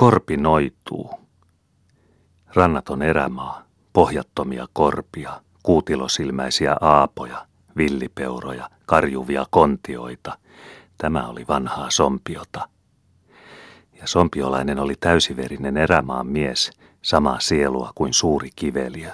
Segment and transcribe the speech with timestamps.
[0.00, 1.10] Korpi noituu.
[2.54, 3.62] Rannaton erämaa,
[3.92, 10.38] pohjattomia korpia, kuutilosilmäisiä aapoja, villipeuroja, karjuvia kontioita.
[10.98, 12.68] Tämä oli vanhaa sompiota.
[14.00, 16.70] Ja sompiolainen oli täysiverinen erämaan mies,
[17.02, 19.10] samaa sielua kuin suuri kiveliö.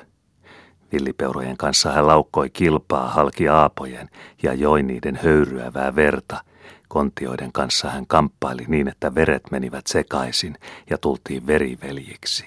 [0.92, 4.08] Villipeurojen kanssa hän laukkoi kilpaa halki aapojen
[4.42, 6.44] ja joi niiden höyryävää verta.
[6.88, 10.56] Kontioiden kanssa hän kamppaili niin, että veret menivät sekaisin
[10.90, 12.44] ja tultiin veriveljiksi.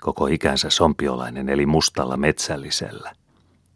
[0.00, 3.12] Koko ikänsä sompiolainen eli mustalla metsällisellä.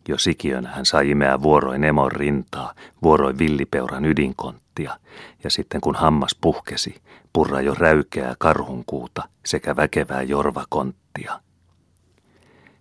[0.08, 4.98] Jo sikiönä hän sai imeä vuoroin emon rintaa, vuoroin villipeuran ydinkonttia,
[5.44, 7.02] ja sitten kun hammas puhkesi,
[7.32, 11.40] purra jo räykeää karhunkuuta sekä väkevää jorvakonttia.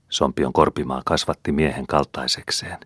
[0.09, 2.77] Sompion korpimaa kasvatti miehen kaltaisekseen.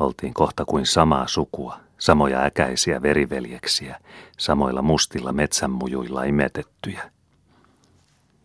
[0.00, 4.00] Oltiin kohta kuin samaa sukua, samoja äkäisiä veriveljeksiä,
[4.38, 7.10] samoilla mustilla metsänmujuilla imetettyjä.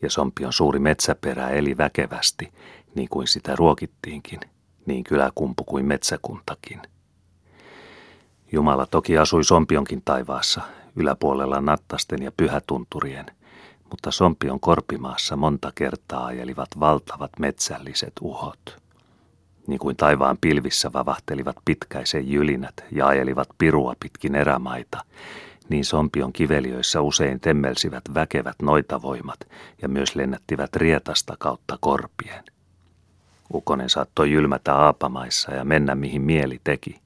[0.01, 2.53] Ja Sompion suuri metsäperä eli väkevästi,
[2.95, 4.39] niin kuin sitä ruokittiinkin,
[4.85, 6.81] niin kyläkumpu kuin metsäkuntakin.
[8.51, 10.61] Jumala toki asui Sompionkin taivaassa,
[10.95, 13.25] yläpuolella nattasten ja pyhätunturien–
[13.93, 18.82] mutta Sompion korpimaassa monta kertaa ajelivat valtavat metsälliset uhot.
[19.67, 25.03] Niin kuin taivaan pilvissä vavahtelivat pitkäisen jylinät ja ajelivat pirua pitkin erämaita,
[25.69, 29.39] niin Sompion kiveliöissä usein temmelsivät väkevät noitavoimat
[29.81, 32.43] ja myös lennättivät rietasta kautta korpien.
[33.53, 37.03] Ukonen saattoi jylmätä aapamaissa ja mennä mihin mieli teki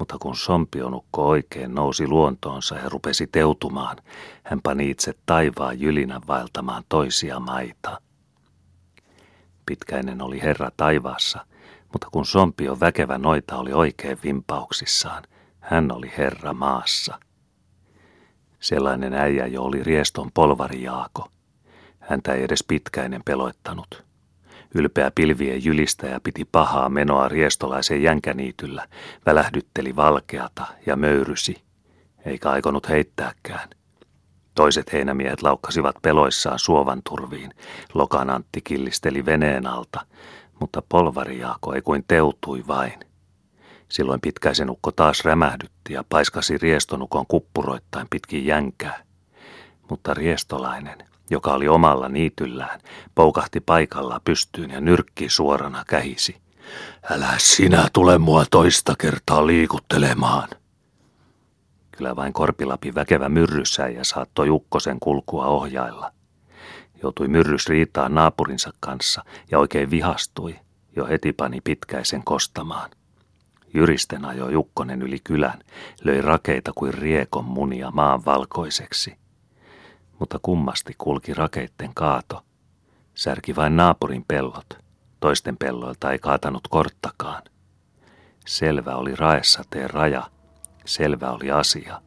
[0.00, 3.96] mutta kun sompionukko oikein nousi luontoonsa ja rupesi teutumaan,
[4.42, 8.00] hän pani itse taivaan jylinän vaeltamaan toisia maita.
[9.66, 11.46] Pitkäinen oli Herra taivaassa,
[11.92, 15.22] mutta kun sompion väkevä noita oli oikein vimpauksissaan,
[15.60, 17.20] hän oli Herra maassa.
[18.60, 21.28] Sellainen äijä jo oli rieston polvari Jaako.
[22.00, 24.04] Häntä ei edes pitkäinen peloittanut.
[24.74, 28.86] Ylpeä pilvien jylistäjä piti pahaa menoa riestolaisen jänkäniityllä,
[29.26, 31.62] välähdytteli valkeata ja möyrysi,
[32.24, 33.68] eikä aikonut heittääkään.
[34.54, 37.54] Toiset heinämiehet laukkasivat peloissaan suovan turviin,
[37.94, 40.06] Lokan Antti killisteli veneen alta,
[40.60, 43.00] mutta polvarijaako ei kuin teutui vain.
[43.88, 49.02] Silloin pitkäisen ukko taas rämähdytti ja paiskasi riestonukon kuppuroittain pitkin jänkää.
[49.90, 50.98] Mutta riestolainen,
[51.30, 52.80] joka oli omalla niityllään,
[53.14, 56.36] poukahti paikalla pystyyn ja nyrkki suorana kähisi.
[57.10, 60.48] Älä sinä tule mua toista kertaa liikuttelemaan.
[61.92, 66.12] Kyllä vain Korpilapi väkevä myrryssä ja saattoi ukkosen kulkua ohjailla.
[67.02, 70.56] Joutui myrrys riitaa naapurinsa kanssa ja oikein vihastui,
[70.96, 72.90] jo heti pani pitkäisen kostamaan.
[73.74, 75.58] Jyristen ajoi Jukkonen yli kylän,
[76.04, 79.20] löi rakeita kuin riekon munia maan valkoiseksi
[80.20, 82.42] mutta kummasti kulki rakeitten kaato.
[83.14, 84.78] Särki vain naapurin pellot.
[85.20, 87.42] Toisten pelloilta ei kaatanut korttakaan.
[88.46, 90.30] Selvä oli raessateen raja.
[90.84, 92.02] Selvä oli asia.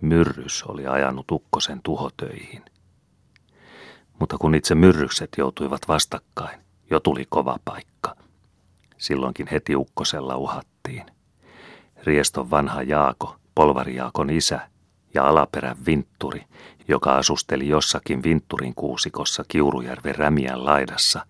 [0.00, 2.64] Myrrys oli ajanut ukkosen tuhotöihin.
[4.20, 6.60] Mutta kun itse myrrykset joutuivat vastakkain,
[6.90, 8.16] jo tuli kova paikka.
[8.98, 11.06] Silloinkin heti ukkosella uhattiin.
[12.04, 14.60] Rieston vanha Jaako, polvarijaakon isä,
[15.14, 16.44] ja alaperän vintturi,
[16.88, 21.26] joka asusteli jossakin Vintturin kuusikossa Kiurujärven rämiän laidassa,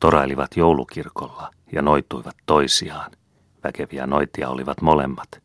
[0.00, 3.10] torailivat joulukirkolla ja noituivat toisiaan.
[3.64, 5.42] Väkeviä noitia olivat molemmat,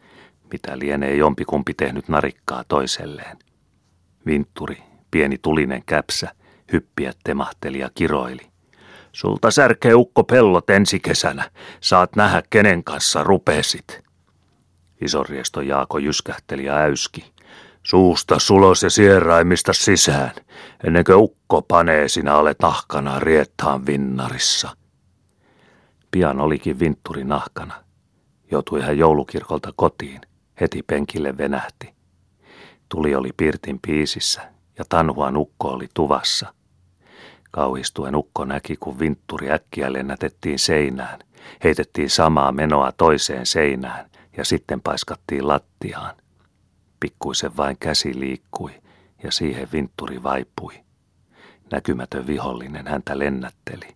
[0.51, 3.37] mitä lienee jompikumpi tehnyt narikkaa toiselleen.
[4.25, 6.31] Vintturi, pieni tulinen käpsä,
[6.71, 8.49] hyppiä temahteli ja kiroili.
[9.11, 11.51] Sulta särkee ukko pellot ensi kesänä.
[11.81, 14.01] Saat nähdä, kenen kanssa rupesit.
[15.01, 17.31] Isoriesto Jaako jyskähteli ja äyski.
[17.83, 20.31] Suusta sulos ja sieraimista sisään,
[20.83, 24.69] ennen kuin ukko panee sinä olet nahkana riettaan vinnarissa.
[26.11, 27.83] Pian olikin vintturi nahkana.
[28.51, 30.21] Joutui hän joulukirkolta kotiin,
[30.61, 31.93] heti penkille venähti.
[32.89, 34.41] Tuli oli Pirtin piisissä
[34.77, 36.53] ja Tanhuan ukko oli tuvassa.
[37.51, 41.19] Kauhistuen ukko näki, kun vintturi äkkiä lennätettiin seinään,
[41.63, 46.15] heitettiin samaa menoa toiseen seinään ja sitten paiskattiin lattiaan.
[46.99, 48.71] Pikkuisen vain käsi liikkui
[49.23, 50.73] ja siihen vintturi vaipui.
[51.71, 53.87] Näkymätön vihollinen häntä lennätteli.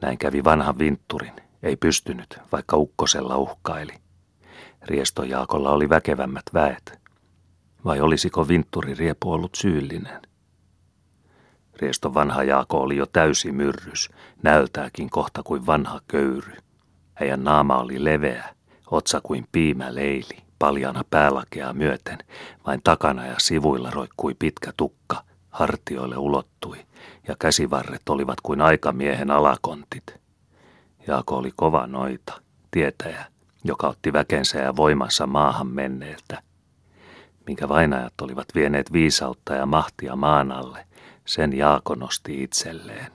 [0.00, 3.94] Näin kävi vanhan vintturin, ei pystynyt, vaikka ukkosella uhkaili.
[4.82, 7.00] Riestojaakolla oli väkevämmät väet.
[7.84, 10.31] Vai olisiko vintturi riepu ollut syyllinen?
[11.80, 14.10] Rieston vanha Jaako oli jo täysi myrrys,
[14.42, 16.56] näyttääkin kohta kuin vanha köyry.
[17.20, 18.54] Heidän naama oli leveä,
[18.90, 22.18] otsa kuin piimä leili paljana päälakea myöten,
[22.66, 26.86] vain takana ja sivuilla roikkui pitkä tukka, hartioille ulottui,
[27.28, 30.20] ja käsivarret olivat kuin aikamiehen alakontit.
[31.06, 32.32] Jaako oli kova noita,
[32.70, 33.24] tietäjä,
[33.64, 36.42] joka otti väkensä ja voimansa maahan menneeltä.
[37.46, 40.86] Minkä vainajat olivat vieneet viisautta ja mahtia maan alle,
[41.24, 43.12] sen Jaako nosti itselleen.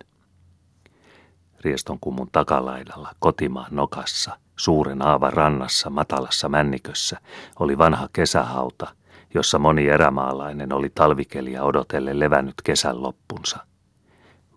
[1.62, 7.18] Riestonkumun takalaidalla, kotimaan nokassa, suuren aavan rannassa, matalassa männikössä,
[7.60, 8.88] oli vanha kesähauta,
[9.34, 13.58] jossa moni erämaalainen oli talvikeliä odotelle levännyt kesän loppunsa.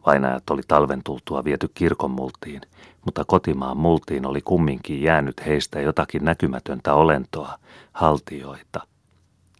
[0.06, 2.60] Vainajat oli talven tultua viety kirkonmultiin,
[3.04, 7.58] mutta kotimaan multiin oli kumminkin jäänyt heistä jotakin näkymätöntä olentoa,
[7.92, 8.80] haltioita,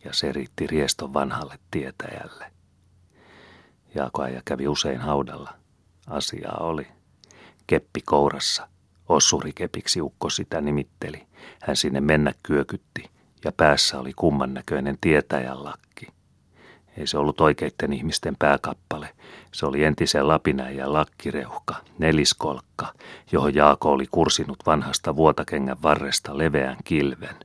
[0.05, 2.60] ja se riitti rieston vanhalle tietäjälle.
[3.95, 5.55] Jaakoaja kävi usein haudalla.
[6.07, 6.87] Asiaa oli.
[7.67, 8.69] Keppi kourassa.
[9.09, 11.27] Ossurikepiksi ukko sitä nimitteli.
[11.63, 13.11] Hän sinne mennä kyökytti
[13.45, 16.07] ja päässä oli kumman näköinen tietäjän lakki.
[16.97, 19.09] Ei se ollut oikeitten ihmisten pääkappale.
[19.53, 22.95] Se oli entisen lapinäijän lakkireuhka, neliskolkka,
[23.33, 27.37] johon Jaako oli kursinut vanhasta vuotakengän varresta leveän kilven.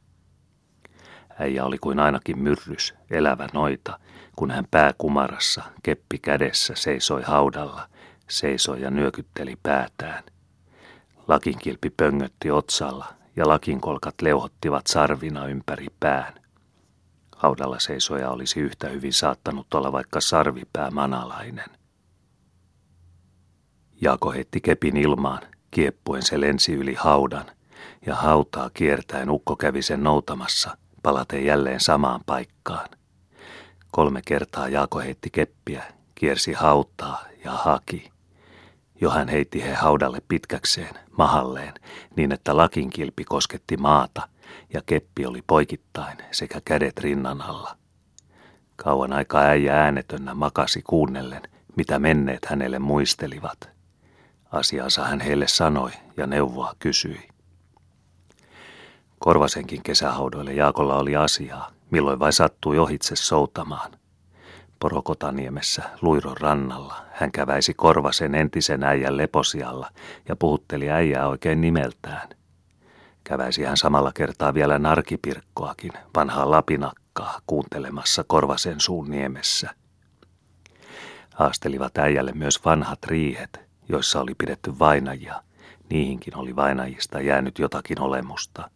[1.39, 3.99] Äijä oli kuin ainakin myrrys, elävä noita,
[4.35, 7.87] kun hän pääkumarassa, keppi kädessä, seisoi haudalla,
[8.29, 10.23] seisoi ja nyökytteli päätään.
[11.27, 13.05] Lakinkilpi pöngötti otsalla
[13.35, 16.33] ja lakinkolkat leuhottivat sarvina ympäri pään.
[17.35, 21.69] Haudalla seisoja olisi yhtä hyvin saattanut olla vaikka sarvipää manalainen.
[24.01, 25.41] Jaako heitti kepin ilmaan,
[25.71, 27.45] kieppuen se lensi yli haudan,
[28.05, 32.89] ja hautaa kiertäen ukko kävi sen noutamassa, palaten jälleen samaan paikkaan.
[33.95, 35.83] Kolme kertaa Jaako heitti keppiä,
[36.15, 38.11] kiersi hautaa ja haki.
[39.01, 41.73] Jo hän heitti he haudalle pitkäkseen, mahalleen,
[42.15, 44.27] niin että lakinkilpi kosketti maata
[44.73, 47.77] ja keppi oli poikittain sekä kädet rinnan alla.
[48.75, 51.41] Kauan aikaa äijä äänetönnä makasi kuunnellen,
[51.75, 53.69] mitä menneet hänelle muistelivat.
[54.51, 57.27] Asiansa hän heille sanoi ja neuvoa kysyi.
[59.19, 63.91] Korvasenkin kesähaudoille Jaakolla oli asiaa, milloin vai sattui ohitse soutamaan–
[64.79, 69.89] Porokotaniemessä, Luiron rannalla, hän käväisi Korvasen entisen äijän leposialla
[70.27, 72.29] ja puhutteli äijää oikein nimeltään.
[73.23, 79.69] Käväisi hän samalla kertaa vielä narkipirkkoakin, vanhaa lapinakkaa, kuuntelemassa Korvasen suun niemessä.
[81.33, 83.59] Haastelivat äijälle myös vanhat riihet,
[83.89, 85.43] joissa oli pidetty vainajia.
[85.89, 88.69] Niihinkin oli vainajista jäänyt jotakin olemusta–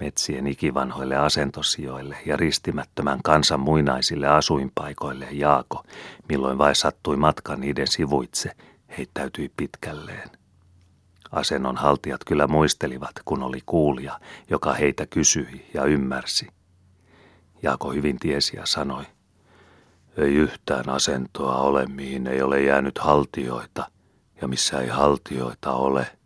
[0.00, 5.84] metsien ikivanhoille asentosijoille ja ristimättömän kansan muinaisille asuinpaikoille Jaako,
[6.28, 8.50] milloin vai sattui matka niiden sivuitse,
[8.98, 10.30] heittäytyi pitkälleen.
[11.32, 14.20] Asennon haltijat kyllä muistelivat, kun oli kuulija,
[14.50, 16.48] joka heitä kysyi ja ymmärsi.
[17.62, 19.04] Jaako hyvin tiesi ja sanoi,
[20.16, 23.90] ei yhtään asentoa ole, mihin ei ole jäänyt haltioita,
[24.40, 26.06] ja missä ei haltioita ole–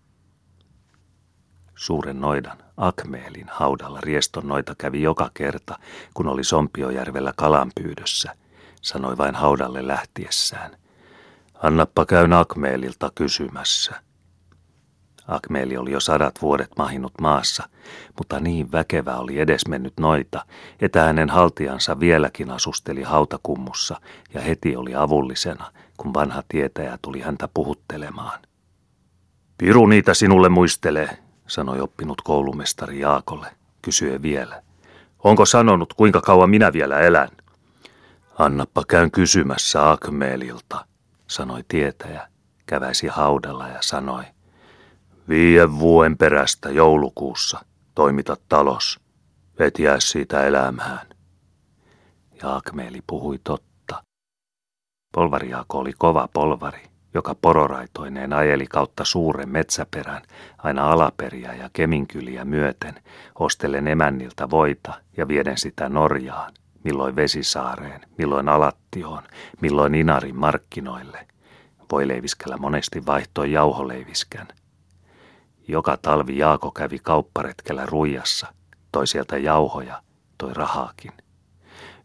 [1.75, 5.79] Suuren noidan, Akmeelin haudalla rieston noita kävi joka kerta,
[6.15, 8.35] kun oli Sompiojärvellä kalanpyydössä,
[8.83, 10.77] sanoi vain haudalle lähtiessään.
[11.63, 14.03] Annappa käyn Akmeelilta kysymässä.
[15.29, 17.69] Akmeeli oli jo sadat vuodet mahinut maassa,
[18.19, 20.45] mutta niin väkevä oli edesmennyt noita,
[20.81, 24.01] että hänen haltiansa vieläkin asusteli hautakummussa
[24.35, 28.41] ja heti oli avullisena, kun vanha tietäjä tuli häntä puhuttelemaan.
[29.59, 34.63] Piru niitä sinulle muistelee, sanoi oppinut koulumestari Jaakolle, kysyen vielä.
[35.25, 37.29] Onko sanonut, kuinka kauan minä vielä elän?
[38.39, 40.87] Annappa käyn kysymässä Akmeelilta,
[41.27, 42.29] sanoi tietäjä,
[42.67, 44.25] käväisi haudalla ja sanoi.
[45.29, 49.01] Viien vuoden perästä joulukuussa toimita talos,
[49.59, 51.07] et jää siitä elämään.
[52.43, 54.05] Ja Akmeeli puhui totta.
[55.13, 56.83] Polvariaako oli kova polvari,
[57.15, 60.23] joka pororaitoineen ajeli kautta suuren metsäperän
[60.59, 62.95] aina alaperiä ja keminkyliä myöten,
[63.39, 66.53] ostellen emänniltä voita ja vieden sitä Norjaan,
[66.85, 69.23] milloin Vesisaareen, milloin Alattioon,
[69.61, 71.27] milloin Inarin markkinoille.
[71.93, 74.49] Voileiviskellä monesti vaihtoi jauholeiviskän.
[75.69, 78.47] Joka talvi Jaako kävi kaupparetkellä ruijassa,
[78.93, 80.03] toi sieltä jauhoja,
[80.39, 81.13] toi rahaakin.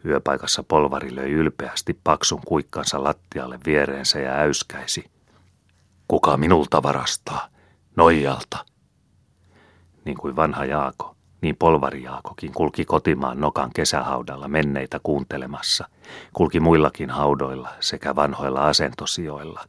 [0.05, 5.11] Yöpaikassa polvari löi ylpeästi paksun kuikkansa lattialle viereensä ja äyskäisi.
[6.07, 7.47] Kuka minulta varastaa?
[7.95, 8.65] Noijalta.
[10.05, 15.87] Niin kuin vanha Jaako, niin polvari Jaakokin kulki kotimaan nokan kesähaudalla menneitä kuuntelemassa.
[16.33, 19.65] Kulki muillakin haudoilla sekä vanhoilla asentosijoilla.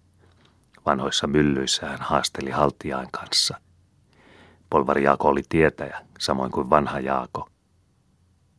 [0.86, 3.56] Vanhoissa myllyissä hän haasteli haltiain kanssa.
[4.70, 7.48] Polvari Jaako oli tietäjä, samoin kuin vanha Jaako–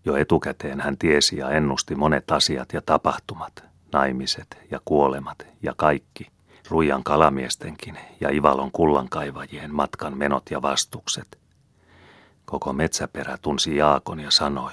[0.06, 6.28] jo etukäteen hän tiesi ja ennusti monet asiat ja tapahtumat, naimiset ja kuolemat ja kaikki,
[6.70, 11.40] Ruijan kalamiestenkin ja Ivalon kullankaivajien matkan menot ja vastukset.
[12.46, 14.72] Koko metsäperä tunsi Jaakon ja sanoi,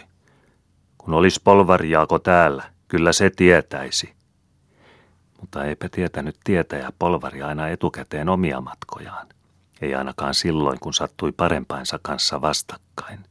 [0.98, 4.12] kun olisi polvari Jaako täällä, kyllä se tietäisi.
[5.40, 9.26] Mutta eipä tietänyt tietäjä polvari aina etukäteen omia matkojaan.
[9.80, 13.24] Ei ainakaan silloin, kun sattui parempainsa kanssa vastakkain.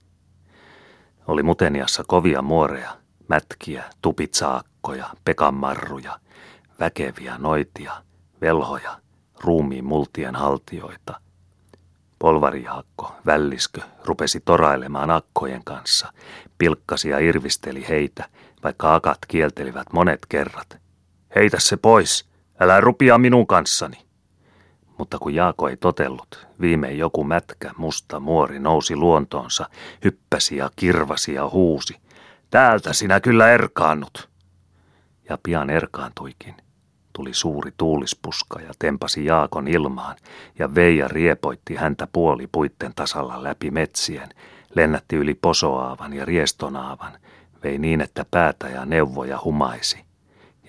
[1.27, 6.19] Oli Muteniassa kovia muoreja, mätkiä, tupitsaakkoja, pekanmarruja,
[6.79, 7.91] väkeviä noitia,
[8.41, 9.00] velhoja,
[9.39, 11.22] ruumiin multien haltioita.
[12.19, 16.13] Polvarihaakko, välliskö, rupesi torailemaan akkojen kanssa,
[16.57, 18.25] pilkkasi ja irvisteli heitä,
[18.63, 20.77] vaikka akat kieltelivät monet kerrat.
[21.36, 22.29] Heitä se pois,
[22.60, 24.07] älä rupia minun kanssani.
[24.98, 29.70] Mutta kun Jaako ei totellut, viimein joku mätkä, musta muori nousi luontoonsa,
[30.04, 31.96] hyppäsi ja kirvasi ja huusi.
[32.50, 34.30] Täältä sinä kyllä erkaannut.
[35.30, 36.56] Ja pian erkaantuikin.
[37.13, 40.16] Tuli suuri tuulispuska ja tempasi Jaakon ilmaan,
[40.60, 44.30] ja Veija riepoitti häntä puoli puitten tasalla läpi metsien,
[44.75, 47.13] lennätti yli posoaavan ja riestonaavan,
[47.63, 50.06] vei niin, että päätä ja neuvoja humaisi.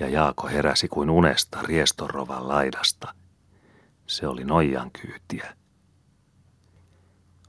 [0.01, 3.15] Ja Jaako heräsi kuin unesta riestorovan laidasta.
[4.09, 5.55] Se oli noijan kyytiä.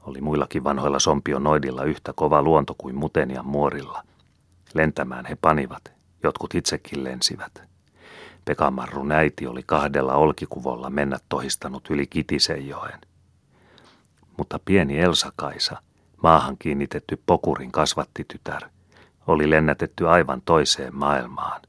[0.00, 4.02] Oli muillakin vanhoilla sompion noidilla yhtä kova luonto kuin Mutenian muorilla.
[4.74, 7.62] Lentämään he panivat, jotkut itsekin lensivät.
[8.44, 13.00] Pekamarrun äiti oli kahdella olkikuvolla mennä tohistanut yli Kitisenjoen.
[14.36, 15.82] Mutta pieni Elsa-Kaisa,
[16.22, 18.62] maahan kiinnitetty pokurin kasvattitytär,
[19.26, 21.60] oli lennätetty aivan toiseen maailmaan.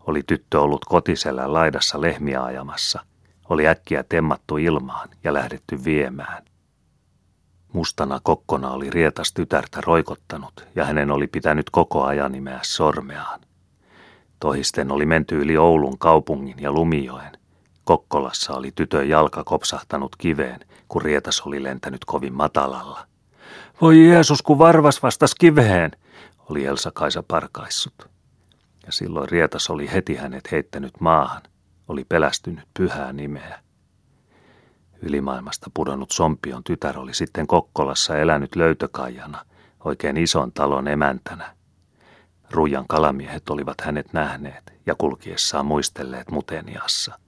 [0.00, 3.04] Oli tyttö ollut kotisellä laidassa lehmiä ajamassa,
[3.48, 6.44] oli äkkiä temmattu ilmaan ja lähdetty viemään.
[7.72, 13.40] Mustana kokkona oli rietas tytärtä roikottanut ja hänen oli pitänyt koko ajan nimeä sormeaan.
[14.40, 17.32] Tohisten oli menty yli Oulun kaupungin ja Lumijoen.
[17.84, 23.06] Kokkolassa oli tytön jalka kopsahtanut kiveen, kun rietas oli lentänyt kovin matalalla.
[23.80, 25.90] Voi Jeesus, kun varvas vastas kiveen,
[26.50, 28.08] oli Elsa Kaisa parkaissut.
[28.86, 31.42] Ja silloin rietas oli heti hänet heittänyt maahan,
[31.88, 33.60] oli pelästynyt pyhää nimeä.
[35.02, 39.44] Ylimaailmasta pudonnut Sompion tytär oli sitten Kokkolassa elänyt löytökaijana,
[39.84, 41.54] oikein ison talon emäntänä–
[42.52, 47.18] Rujan kalamiehet olivat hänet nähneet ja kulkiessaan muistelleet Muteniassa.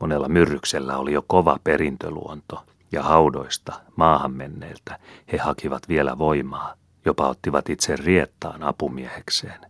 [0.00, 4.98] Monella myrryksellä oli jo kova perintöluonto, ja haudoista, maahan menneiltä,
[5.32, 6.74] he hakivat vielä voimaa,
[7.04, 9.60] jopa ottivat itse riettaan apumiehekseen.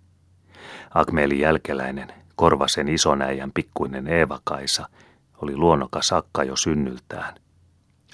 [0.95, 4.88] Akmeelin jälkeläinen, Korvasen isonäijän pikkuinen Eeva-Kaisa,
[5.42, 7.35] oli luonnokas akka jo synnyltään.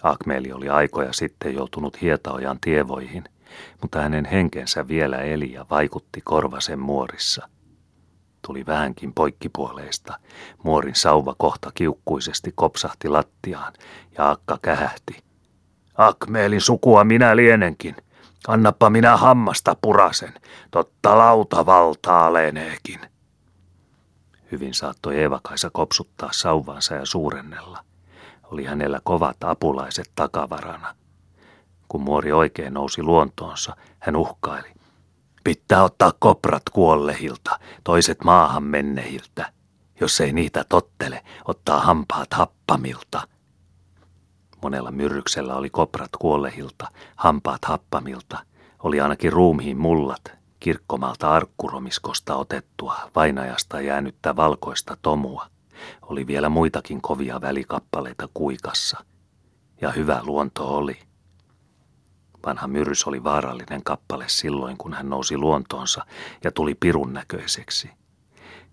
[0.03, 3.25] Akmeeli oli aikoja sitten joutunut Hietaojan tievoihin,
[3.83, 7.49] mutta hänen henkensä vielä eli ja vaikutti korvasen muorissa.
[8.47, 10.19] Tuli vähänkin poikkipuoleista.
[10.63, 13.73] Muorin sauva kohta kiukkuisesti kopsahti lattiaan
[14.19, 15.23] ja akka kähähti.
[15.95, 17.97] Akmeelin sukua minä lienenkin.
[18.49, 20.35] Annappa minä hammasta purasen,
[20.71, 23.14] totta lauta valtaa leneekin.
[24.53, 27.85] Hyvin saattoi Eeva-Kaisa kopsuttaa sauvansa ja suurennella.
[28.43, 30.95] Oli hänellä kovat apulaiset takavarana–
[31.95, 34.69] kun muori oikein nousi luontoonsa, hän uhkaili.
[35.45, 39.53] Pitää ottaa koprat kuollehilta, toiset maahan mennehiltä.
[40.01, 43.29] Jos ei niitä tottele, ottaa hampaat happamilta.
[44.63, 48.39] Monella myrryksellä oli koprat kuollehilta, hampaat happamilta.
[48.83, 50.33] Oli ainakin ruumiin mullat,
[50.65, 55.47] kirkkomaalta arkkuromiskosta otettua, vainajasta jäänyttä valkoista tomua.
[56.03, 59.05] Oli vielä muitakin kovia välikappaleita kuikassa.
[59.81, 60.99] Ja hyvä luonto oli.
[62.47, 66.07] Vanha myrys oli vaarallinen kappale silloin, kun hän nousi luontoonsa
[66.45, 67.91] ja tuli pirun näköiseksi.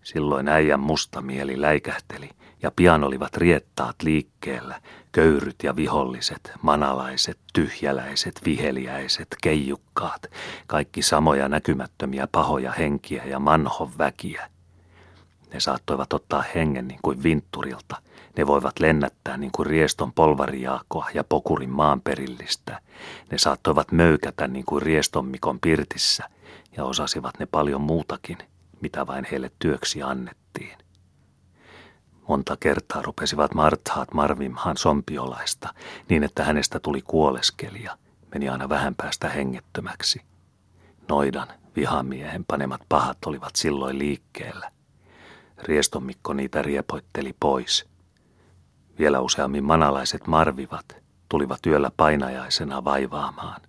[0.03, 2.29] Silloin äijän musta mieli läikähteli
[2.61, 10.27] ja pian olivat riettaat liikkeellä, köyryt ja viholliset, manalaiset, tyhjäläiset, viheliäiset, keijukkaat,
[10.67, 14.49] kaikki samoja näkymättömiä pahoja henkiä ja manhon väkiä.
[15.53, 17.95] Ne saattoivat ottaa hengen niin kuin vintturilta–
[18.37, 22.81] ne voivat lennättää niin kuin rieston polvarijaakoa ja pokurin maanperillistä.
[23.31, 26.29] Ne saattoivat möykätä niin kuin rieston Mikon pirtissä
[26.77, 28.37] ja osasivat ne paljon muutakin,
[28.81, 30.80] mitä vain heille työksi annettiin.
[32.31, 35.73] Monta kertaa rupesivat marthaat marvimhaan sompiolaista
[36.09, 37.97] niin, että hänestä tuli kuoleskelija,
[38.33, 40.21] meni aina vähän päästä hengettömäksi.
[41.09, 44.71] Noidan, vihamiehen panemat pahat olivat silloin liikkeellä.
[45.63, 47.85] Riestomikko niitä riepoitteli pois–
[48.99, 50.85] vielä useammin manalaiset marvivat
[51.29, 53.61] tulivat yöllä painajaisena vaivaamaan.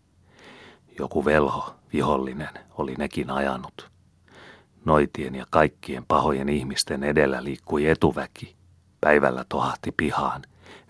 [0.98, 3.90] Joku velho, vihollinen, oli nekin ajanut.
[4.84, 8.56] Noitien ja kaikkien pahojen ihmisten edellä liikkui etuväki.
[9.00, 10.42] Päivällä tohahti pihaan,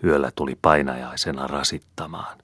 [0.03, 2.37] yöllä tuli painajaisena rasittamaan.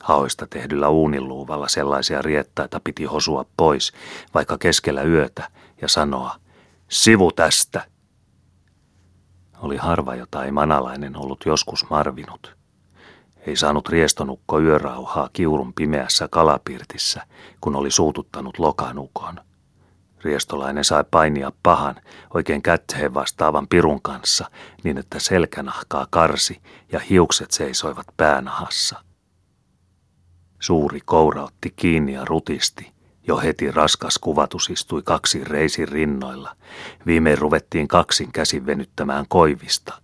[0.00, 3.92] Haoista tehdyllä uuniluuvalla sellaisia riettaita piti hosua pois,
[4.34, 5.48] vaikka keskellä yötä,
[5.82, 6.36] ja sanoa,
[6.88, 7.84] sivu tästä.
[9.58, 12.56] Oli harva, jota ei manalainen ollut joskus marvinut.
[13.46, 17.26] Ei saanut riestonukko yörauhaa kiurun pimeässä kalapirtissä,
[17.60, 19.40] kun oli suututtanut lokanukon.
[20.24, 21.96] Riestolainen sai painia pahan,
[22.34, 24.50] oikein kätheen vastaavan pirun kanssa,
[24.84, 26.62] niin että selkänahkaa karsi
[26.92, 29.04] ja hiukset seisoivat päänahassa.
[30.60, 32.92] Suuri koura otti kiinni ja rutisti.
[33.26, 36.56] Jo heti raskas kuvatus istui kaksi reisin rinnoilla.
[37.06, 40.02] Viimein ruvettiin kaksin käsin venyttämään koivista.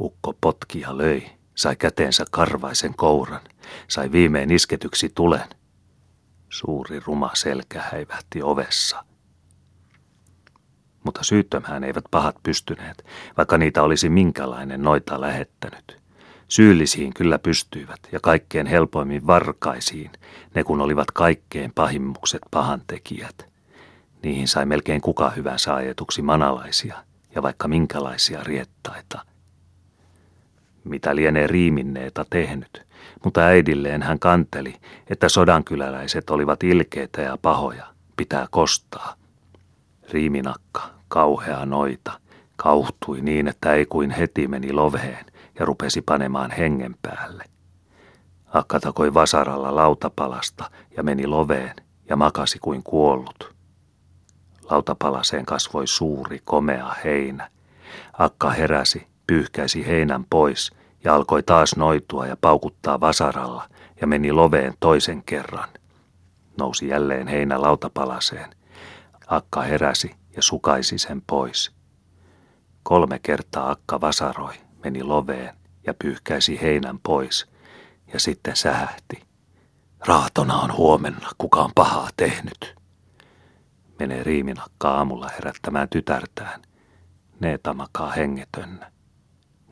[0.00, 3.40] Ukko potki ja löi, sai käteensä karvaisen kouran,
[3.88, 5.48] sai viimein isketyksi tulen.
[6.48, 9.04] Suuri ruma selkä häivähti ovessa.
[11.08, 13.04] Mutta syyttömään eivät pahat pystyneet,
[13.36, 15.98] vaikka niitä olisi minkälainen noita lähettänyt.
[16.48, 20.10] Syyllisiin kyllä pystyivät ja kaikkein helpoimmin varkaisiin,
[20.54, 23.46] ne kun olivat kaikkein pahimmukset pahantekijät.
[24.22, 29.24] Niihin sai melkein kuka hyvänsä ajetuksi manalaisia ja vaikka minkälaisia riettaita.
[30.84, 32.82] Mitä lienee riiminneeta tehnyt,
[33.24, 34.74] mutta äidilleen hän kanteli,
[35.10, 37.86] että sodankyläläiset olivat ilkeitä ja pahoja,
[38.16, 39.14] pitää kostaa.
[40.12, 42.12] Riiminakka, kauhea noita,
[42.56, 45.26] kauhtui niin, että ei kuin heti meni loveen–
[45.58, 47.44] ja rupesi panemaan hengen päälle.
[48.46, 51.76] Akka takoi vasaralla lautapalasta ja meni loveen
[52.08, 53.54] ja makasi kuin kuollut.
[54.70, 57.50] Lautapalaseen kasvoi suuri, komea heinä.
[58.12, 60.72] Akka heräsi, pyyhkäisi heinän pois
[61.04, 63.68] ja alkoi taas noitua ja paukuttaa vasaralla
[64.00, 65.68] ja meni loveen toisen kerran.
[66.58, 68.50] Nousi jälleen heinä lautapalaseen.
[69.26, 71.72] Akka heräsi ja sukaisi sen pois.
[72.82, 74.54] Kolme kertaa Akka vasaroi
[74.84, 77.46] meni loveen ja pyyhkäisi heinän pois
[78.12, 79.22] ja sitten sähähti.
[80.06, 82.74] Raatona on huomenna, kuka on pahaa tehnyt.
[83.98, 86.62] Menee riiminakka aamulla herättämään tytärtään.
[87.40, 88.92] Neeta makaa hengetönnä.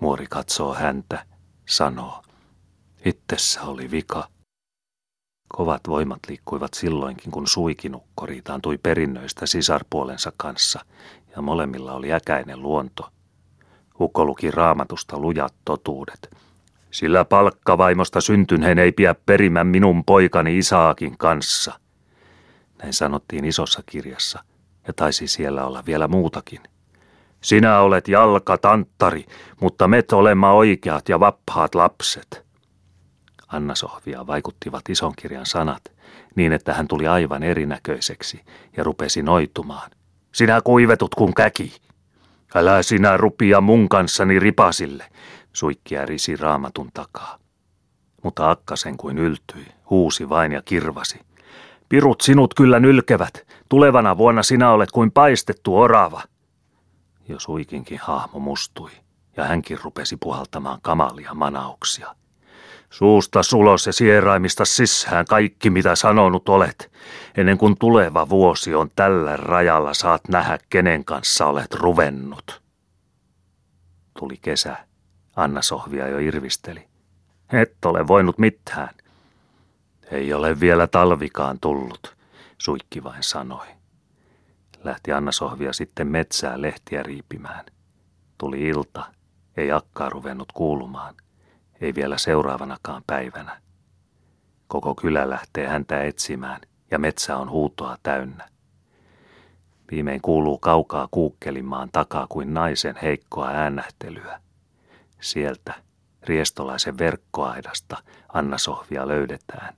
[0.00, 1.26] Muori katsoo häntä,
[1.68, 2.22] sanoo.
[3.04, 4.28] Itsessä oli vika.
[5.48, 10.80] Kovat voimat liikkuivat silloinkin, kun suikinukko riitaantui perinnöistä sisarpuolensa kanssa,
[11.36, 13.08] ja molemmilla oli äkäinen luonto–
[14.00, 16.30] Ukko luki raamatusta lujat totuudet.
[16.90, 21.72] Sillä palkkavaimosta syntyneen ei pidä perimän minun poikani Isaakin kanssa.
[22.82, 24.44] Näin sanottiin isossa kirjassa,
[24.86, 26.60] ja taisi siellä olla vielä muutakin.
[27.40, 29.26] Sinä olet jalka tanttari,
[29.60, 32.45] mutta me olemme oikeat ja vappaat lapset.
[33.48, 35.82] Anna Sohvia vaikuttivat ison kirjan sanat,
[36.34, 38.40] niin että hän tuli aivan erinäköiseksi
[38.76, 39.90] ja rupesi noitumaan.
[40.32, 41.76] Sinä kuivetut kuin käki.
[42.54, 45.04] Älä sinä rupia mun kanssani ripasille,
[45.52, 47.38] suikki risi raamatun takaa.
[48.22, 51.20] Mutta akkasen kuin yltyi, huusi vain ja kirvasi.
[51.88, 56.22] Pirut sinut kyllä nylkevät, tulevana vuonna sinä olet kuin paistettu orava.
[57.28, 58.90] Jo suikinkin hahmo mustui,
[59.36, 62.14] ja hänkin rupesi puhaltamaan kamalia manauksia.
[62.96, 66.92] Suusta sulos ja sieraimista sisään kaikki, mitä sanonut olet.
[67.36, 72.62] Ennen kuin tuleva vuosi on tällä rajalla, saat nähdä, kenen kanssa olet ruvennut.
[74.18, 74.76] Tuli kesä.
[75.36, 76.88] Anna Sohvia jo irvisteli.
[77.52, 78.94] Et ole voinut mitään.
[80.10, 82.16] Ei ole vielä talvikaan tullut,
[82.58, 83.66] suikki vain sanoi.
[84.84, 87.64] Lähti Anna Sohvia sitten metsää lehtiä riipimään.
[88.38, 89.04] Tuli ilta,
[89.56, 91.14] ei akkaa ruvennut kuulumaan
[91.80, 93.60] ei vielä seuraavanakaan päivänä.
[94.68, 96.60] Koko kylä lähtee häntä etsimään
[96.90, 98.48] ja metsä on huutoa täynnä.
[99.90, 104.40] Viimein kuuluu kaukaa kuukkelimaan takaa kuin naisen heikkoa äänähtelyä.
[105.20, 105.74] Sieltä,
[106.22, 107.96] riestolaisen verkkoaidasta,
[108.32, 109.74] Anna Sohvia löydetään.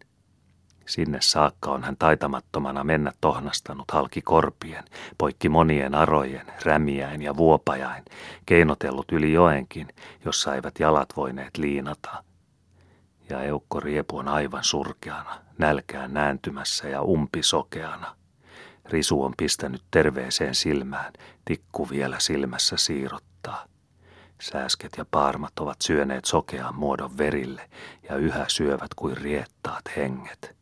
[0.89, 4.85] Sinne saakka on hän taitamattomana mennä tohnastanut halki korpien,
[5.19, 8.05] poikki monien arojen, rämiäin ja vuopajain,
[8.47, 9.89] keinotellut yli joenkin,
[10.25, 12.25] jossa eivät jalat voineet liinata.
[13.31, 18.17] Ja eukko riepu on aivan surkeana, nälkään nääntymässä ja umpisokeana.
[18.85, 21.13] Risu on pistänyt terveeseen silmään,
[21.45, 23.65] tikku vielä silmässä siirottaa.
[24.41, 27.71] Sääsket ja paarmat ovat syöneet sokean muodon verille
[28.09, 30.58] ja yhä syövät kuin riettaat henget.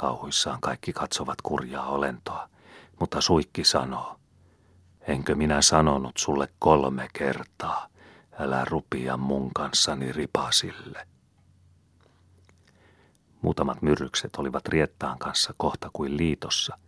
[0.00, 2.48] Kauhuissaan kaikki katsovat kurjaa olentoa,
[3.00, 4.16] mutta suikki sanoo,
[5.00, 7.86] enkö minä sanonut sulle kolme kertaa,
[8.38, 11.06] älä rupia mun kanssani ripasille.
[13.42, 16.78] Muutamat myrrykset olivat Riettaan kanssa kohta kuin liitossa,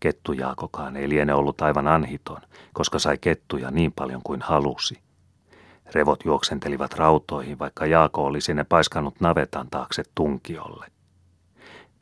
[0.00, 2.40] Kettujaakokaan ei liene ollut aivan anhiton,
[2.72, 5.02] koska sai kettuja niin paljon kuin halusi.
[5.94, 10.99] Revot juoksentelivat rautoihin, vaikka Jaako oli sinne paiskannut navetan taakse tunkiolle.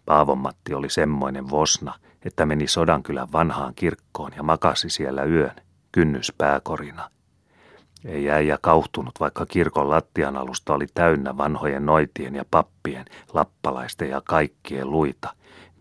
[0.08, 1.94] Paavon Matti oli semmoinen vosna,
[2.24, 5.54] että meni Sodankylän vanhaan kirkkoon ja makasi siellä yön,
[5.92, 7.10] kynnys pääkorina.
[8.04, 14.22] Ei äijä kauhtunut, vaikka kirkon lattian alusta oli täynnä vanhojen noitien ja pappien, lappalaisten ja
[14.24, 15.34] kaikkien luita,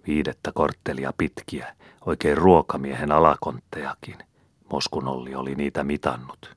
[0.07, 4.17] viidettä korttelia pitkiä, oikein ruokamiehen alakonttejakin.
[4.71, 6.55] Moskunolli oli niitä mitannut.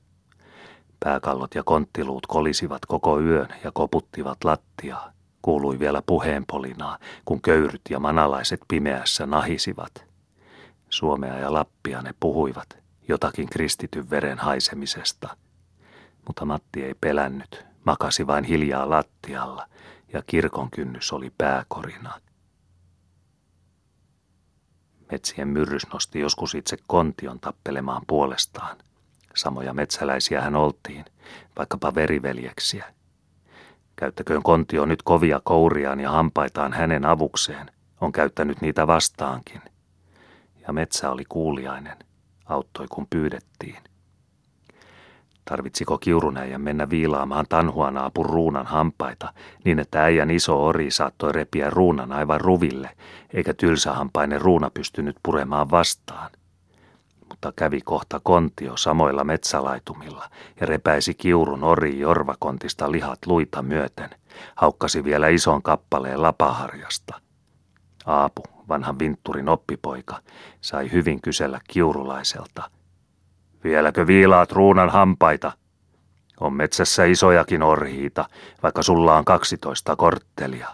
[0.99, 5.11] Pääkallot ja konttiluut kolisivat koko yön ja koputtivat lattiaa.
[5.41, 10.05] Kuului vielä puheenpolinaa, kun köyryt ja manalaiset pimeässä nahisivat.
[10.89, 12.77] Suomea ja Lappia ne puhuivat,
[13.07, 15.37] jotakin kristityn veren haisemisesta.
[16.27, 19.67] Mutta Matti ei pelännyt, makasi vain hiljaa lattialla,
[20.13, 22.21] ja kirkon kynnys oli pääkorina.
[25.11, 28.77] Metsien myrrys nosti joskus itse kontion tappelemaan puolestaan.
[29.35, 31.05] Samoja metsäläisiä hän oltiin,
[31.57, 32.93] vaikkapa veriveljeksiä–
[33.95, 37.71] Käyttäköön kontio nyt kovia kouriaan ja hampaitaan hänen avukseen.
[38.01, 39.61] On käyttänyt niitä vastaankin.
[40.67, 41.97] Ja metsä oli kuuliainen.
[42.45, 43.77] Auttoi kun pyydettiin.
[45.45, 49.33] Tarvitsiko kiurunäijän mennä viilaamaan tanhuanaapun ruunan hampaita
[49.65, 52.89] niin, että äijän iso ori saattoi repiä ruunan aivan ruville,
[53.33, 56.31] eikä tylsähampainen ruuna pystynyt puremaan vastaan?
[57.41, 64.09] Mutta kävi kohta kontio samoilla metsälaitumilla ja repäisi kiurun ori jorvakontista lihat luita myöten,
[64.55, 67.21] haukkasi vielä ison kappaleen lapaharjasta.
[68.05, 70.19] Aapu, vanhan vintturin oppipoika,
[70.61, 72.71] sai hyvin kysellä kiurulaiselta.
[73.63, 75.51] Vieläkö viilaat ruunan hampaita?
[76.39, 78.25] On metsässä isojakin orhiita,
[78.63, 80.67] vaikka sulla on kaksitoista korttelia.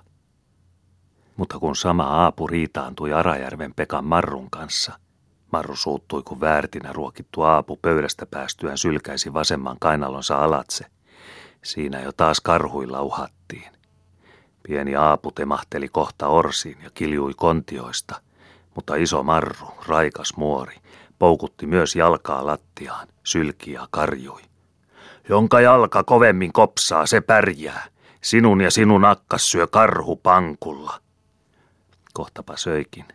[1.37, 4.93] Mutta kun sama aapu riitaantui Arajärven Pekan Marrun kanssa–
[5.51, 10.85] Marru suuttui, kun väärtinä ruokittu aapu pöydästä päästyään sylkäisi vasemman kainalonsa alatse.
[11.63, 13.71] Siinä jo taas karhuilla uhattiin.
[14.63, 18.21] Pieni aapu temahteli kohta orsiin ja kiljui kontioista,
[18.75, 20.75] mutta iso marru, raikas muori,
[21.19, 24.41] poukutti myös jalkaa lattiaan, sylki ja karjui.
[25.29, 27.85] Jonka jalka kovemmin kopsaa, se pärjää.
[28.21, 30.99] Sinun ja sinun akkas syö karhu pankulla.
[32.13, 33.05] Kohtapa söikin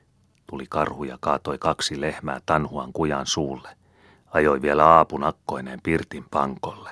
[0.52, 3.68] Tuli karhu ja kaatoi kaksi lehmää Tanhuan kujan suulle.
[4.30, 6.90] Ajoi vielä aapun akkoineen Pirtin pankolle.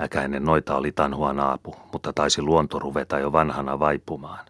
[0.00, 4.46] Äkäinen noita oli Tanhuan aapu, mutta taisi luonto ruveta jo vanhana vaipumaan.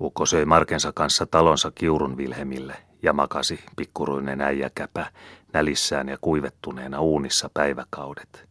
[0.00, 5.06] Ukko söi Markensa kanssa talonsa kiurun Vilhemille ja makasi pikkuruinen äijäkäpä
[5.52, 8.48] nälissään ja kuivettuneena uunissa päiväkaudet.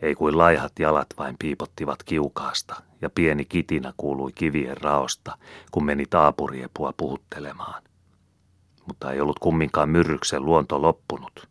[0.00, 5.38] Ei kuin laihat jalat vain piipottivat kiukaasta, ja pieni kitinä kuului kivien raosta,
[5.70, 7.82] kun meni taapuriepua puhuttelemaan.
[8.86, 11.48] Mutta ei ollut kumminkaan myrryksen luonto loppunut.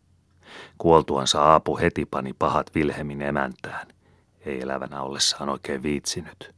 [0.77, 3.87] Kuoltuansa Aapu heti pani pahat Vilhemin emäntään.
[4.45, 6.55] Ei elävänä ollessaan oikein viitsinyt.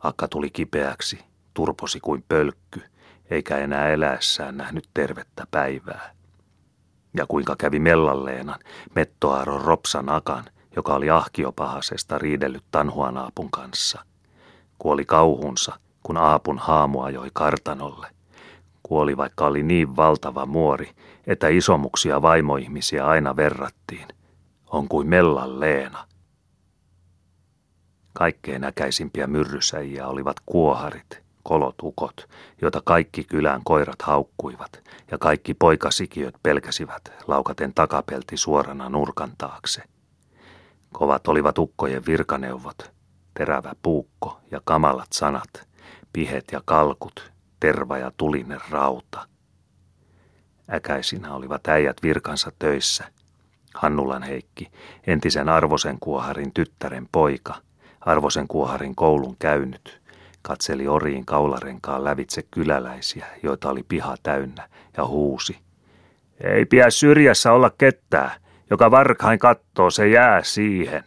[0.00, 2.82] Akka tuli kipeäksi, turposi kuin pölkky,
[3.30, 6.14] eikä enää eläessään nähnyt tervettä päivää.
[7.16, 8.58] Ja kuinka kävi mellalleena
[8.94, 10.44] Mettoaaron Ropsan akan–
[10.76, 14.04] joka oli ahkiopahasesta riidellyt Tanhuan Aapun kanssa.
[14.80, 18.06] Kuoli kauhunsa, kun Aapun haamu ajoi kartanolle.
[18.82, 20.90] Kuoli vaikka oli niin valtava muori,
[21.26, 24.08] että isomuksia vaimoihmisiä aina verrattiin.
[24.66, 26.06] On kuin Mellan Leena.
[28.12, 32.28] Kaikkein äkäisimpiä myrrysäjiä olivat kuoharit, kolotukot,
[32.62, 39.82] joita kaikki kylän koirat haukkuivat, ja kaikki poikasikiöt pelkäsivät laukaten takapelti suorana nurkan taakse.
[40.92, 42.99] Kovat olivat ukkojen virkaneuvot,
[43.40, 45.68] terävä puukko ja kamalat sanat,
[46.12, 49.26] pihet ja kalkut, terva ja tulinen rauta.
[50.72, 53.04] Äkäisinä olivat äijät virkansa töissä.
[53.74, 54.70] Hannulan Heikki,
[55.06, 57.54] entisen Arvosen kuoharin tyttären poika,
[58.00, 60.00] Arvosen kuoharin koulun käynyt,
[60.42, 65.58] katseli oriin kaularenkaan lävitse kyläläisiä, joita oli piha täynnä, ja huusi.
[66.40, 68.34] Ei pidä syrjässä olla kettää,
[68.70, 71.04] joka varkain kattoo, se jää siihen.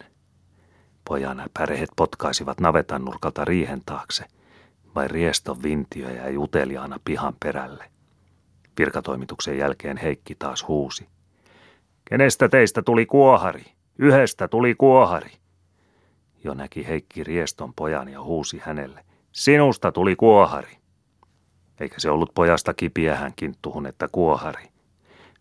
[1.06, 4.26] Pojan pärehet potkaisivat navetan nurkalta riihen taakse,
[4.96, 7.86] vai rieston vintiö jäi uteliaana pihan perälle.
[8.80, 11.08] Virkatoimituksen jälkeen Heikki taas huusi.
[12.06, 13.66] Kenestä teistä tuli kuohari?
[13.98, 15.32] Yhdestä tuli kuohari.
[16.44, 19.06] Jo näki Heikki rieston pojan ja huusi hänelle.
[19.32, 20.78] Sinusta tuli kuohari.
[21.80, 24.74] Eikä se ollut pojasta kipiä hänkin tuhun, että kuohari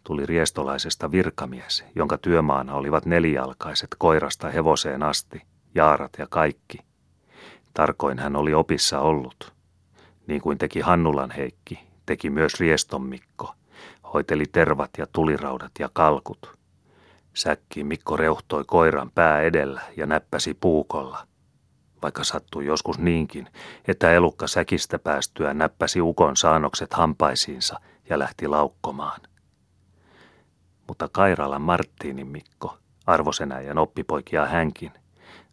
[0.05, 5.43] tuli riestolaisesta virkamies, jonka työmaana olivat nelijalkaiset koirasta hevoseen asti,
[5.75, 6.79] jaarat ja kaikki.
[7.75, 9.53] Tarkoin hän oli opissa ollut.
[10.27, 13.55] Niin kuin teki Hannulan Heikki, teki myös Rieston Mikko.
[14.15, 16.59] Hoiteli tervat ja tuliraudat ja kalkut.
[17.35, 21.27] Säkki Mikko reuhtoi koiran pää edellä ja näppäsi puukolla.
[22.03, 23.49] Vaikka sattui joskus niinkin,
[23.89, 27.81] että elukka säkistä päästyä näppäsi ukon saanokset hampaisiinsa
[28.11, 29.21] ja lähti laukkomaan.
[30.89, 34.93] Mutta Kairalan Marttiinin Mikko, arvosenäjän oppipoikia hänkin,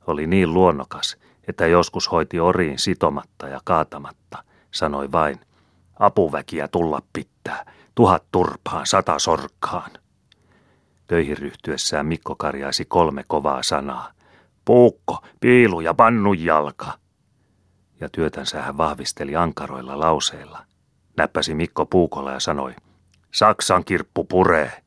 [0.09, 1.17] oli niin luonnokas,
[1.47, 5.39] että joskus hoiti oriin sitomatta ja kaatamatta, sanoi vain,
[5.99, 9.91] apuväkiä tulla pitää, tuhat turpaan, sata sorkkaan.
[11.07, 14.11] Töihin ryhtyessään Mikko karjaisi kolme kovaa sanaa.
[14.65, 15.95] Puukko, piilu ja
[16.39, 16.93] jalka.
[17.99, 20.65] Ja työtänsä hän vahvisteli ankaroilla lauseilla.
[21.17, 22.75] Näppäsi Mikko puukolla ja sanoi,
[23.31, 24.83] Saksan kirppu puree.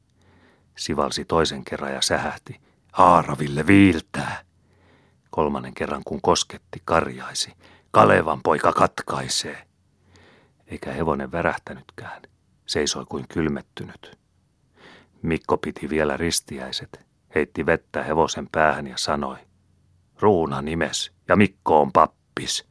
[0.77, 2.61] Sivalsi toisen kerran ja sähähti,
[2.93, 4.41] Haaraville viiltää.
[5.35, 7.53] Kolmannen kerran kun kosketti, karjaisi,
[7.91, 9.67] Kalevan poika katkaisee.
[10.67, 12.23] Eikä hevonen värähtänytkään,
[12.67, 14.19] seisoi kuin kylmettynyt.
[15.23, 19.37] Mikko piti vielä ristiäiset, heitti vettä hevosen päähän ja sanoi,
[20.21, 22.67] Ruuna nimes ja Mikko on pappis.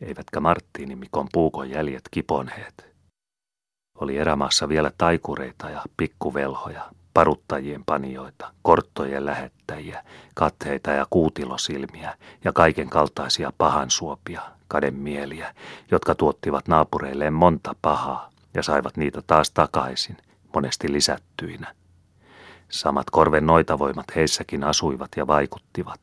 [0.00, 2.94] Eivätkä Marttiini Mikon puukon jäljet kiponheet.
[3.98, 12.90] Oli erämaassa vielä taikureita ja pikkuvelhoja, paruttajien panijoita, korttojen lähettäjiä, katteita ja kuutilosilmiä ja kaiken
[12.90, 15.54] kaltaisia pahansuopia, kademieliä,
[15.90, 20.16] jotka tuottivat naapureilleen monta pahaa ja saivat niitä taas takaisin–
[20.54, 21.74] monesti lisättyinä.
[22.68, 26.00] Samat korven noitavoimat heissäkin asuivat ja vaikuttivat.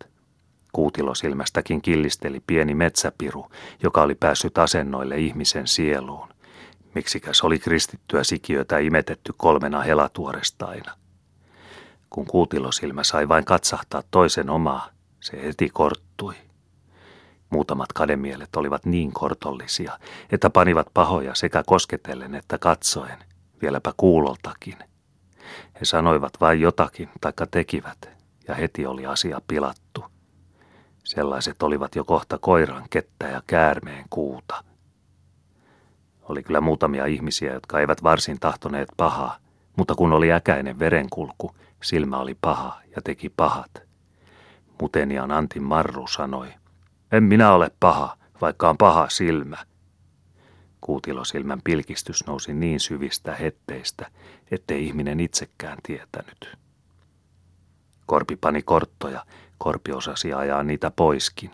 [0.71, 3.51] Kuutilosilmästäkin killisteli pieni metsäpiru,
[3.83, 6.27] joka oli päässyt asennoille ihmisen sieluun.
[6.99, 10.93] Miksikäs oli kristittyä sikiötä imetetty kolmena helatuorestaina.
[12.09, 16.35] Kun kuutilosilmä sai vain katsahtaa toisen omaa, se heti korttui.
[17.49, 19.99] Muutamat kademielet olivat niin kortollisia,
[20.31, 23.17] että panivat pahoja sekä kosketellen että katsoen,
[23.61, 24.77] vieläpä kuuloltakin.
[25.79, 28.09] He sanoivat vain jotakin, taikka tekivät,
[28.47, 30.05] ja heti oli asia pilattu.
[31.03, 34.68] Sellaiset olivat jo kohta koiran kettä ja käärmeen kuuta.
[36.29, 39.37] Oli kyllä muutamia ihmisiä, jotka eivät varsin tahtoneet pahaa,
[39.77, 43.71] mutta kun oli äkäinen verenkulku, silmä oli paha ja teki pahat.
[44.81, 46.47] Mutenian Antin Marru sanoi,
[47.11, 49.57] en minä ole paha, vaikka on paha silmä,
[50.81, 54.11] Kuutilosilmän pilkistys nousi niin syvistä hetteistä,
[54.51, 56.57] ettei ihminen itsekään tietänyt.
[58.05, 59.25] Korpi pani korttoja,
[59.57, 61.51] Korpi osasi ajaa niitä poiskin.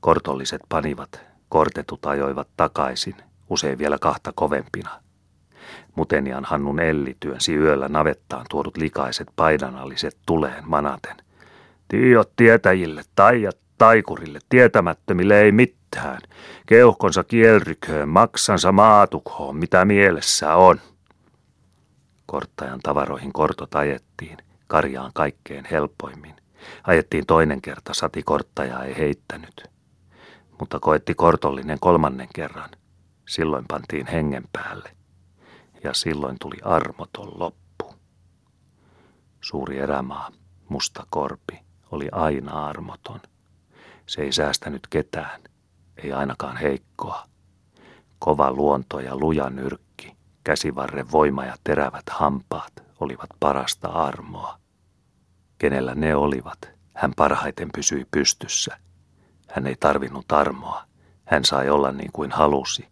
[0.00, 3.14] Kortolliset panivat, kortetut ajoivat takaisin,
[3.50, 4.90] usein vielä kahta kovempina.
[5.94, 11.16] Mutenian Hannun Elli työnsi yöllä navettaan tuodut likaiset paidanalliset tuleen manaten.
[11.88, 16.20] Tiiot tietäjille, taijat taikurille, tietämättömille ei mitään.
[16.66, 20.80] Keuhkonsa kielryköön, maksansa maatukhoon, mitä mielessä on.
[22.26, 26.34] Korttajan tavaroihin kortot ajettiin, karjaan kaikkein helpoimmin.
[26.84, 29.70] Ajettiin toinen kerta, sati korttajaa ei heittänyt.
[30.60, 32.70] Mutta koetti kortollinen kolmannen kerran.
[33.26, 34.96] Silloin pantiin hengen päälle.
[35.84, 37.94] Ja silloin tuli armoton loppu.
[39.40, 40.30] Suuri erämaa,
[40.68, 41.60] musta korpi,
[41.90, 43.20] oli aina armoton–
[44.06, 45.40] se ei säästänyt ketään,
[45.96, 47.26] ei ainakaan heikkoa.
[48.18, 54.58] Kova luonto ja luja nyrkki, käsivarren voima ja terävät hampaat olivat parasta armoa.
[55.58, 58.78] Kenellä ne olivat, hän parhaiten pysyi pystyssä.
[59.48, 60.84] Hän ei tarvinnut armoa,
[61.24, 62.88] hän sai olla niin kuin halusi.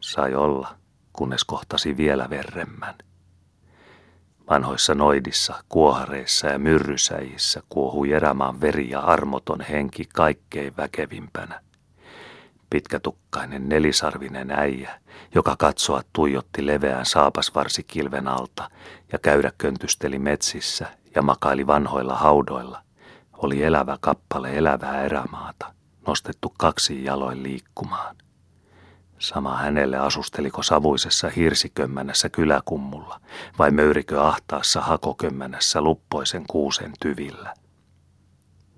[0.00, 0.76] Sai olla,
[1.12, 2.94] kunnes kohtasi vielä verremmän.
[4.50, 11.60] Vanhoissa noidissa, kuohareissa ja myrrysäjissä kuohui erämaan veri ja armoton henki kaikkein väkevimpänä.
[12.70, 15.00] Pitkätukkainen nelisarvinen äijä,
[15.34, 18.70] joka katsoa tuijotti leveään saapasvarsikilven alta
[19.12, 22.82] ja käydä köntysteli metsissä ja makaili vanhoilla haudoilla,
[23.32, 25.74] oli elävä kappale elävää erämaata,
[26.06, 28.16] nostettu kaksi jaloin liikkumaan.
[29.18, 33.20] Sama hänelle asusteliko savuisessa hirsikömmänässä kyläkummulla
[33.58, 37.54] vai möyrikö ahtaassa hakokömmänässä luppoisen kuusen tyvillä.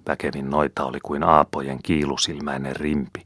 [0.07, 3.23] Väkevin noita oli kuin aapojen kiilusilmäinen rimpi,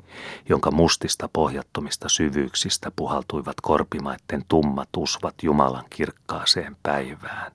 [0.49, 7.53] jonka mustista pohjattomista syvyyksistä puhaltuivat korpimaitten tummat usvat Jumalan kirkkaaseen päivään.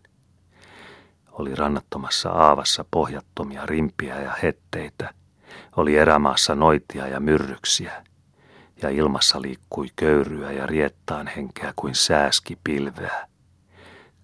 [1.31, 5.13] Oli rannattomassa aavassa pohjattomia rimpiä ja hetteitä,
[5.77, 8.03] oli erämaassa noitia ja myrryksiä–
[8.81, 13.27] ja ilmassa liikkui köyryä ja riettaan henkeä kuin sääski pilveä.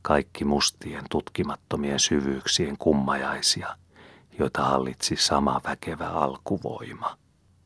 [0.01, 3.77] Kaikki mustien tutkimattomien syvyyksien kummajaisia,
[4.39, 7.17] joita hallitsi sama väkevä alkuvoima.